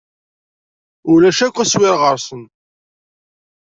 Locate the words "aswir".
1.63-1.95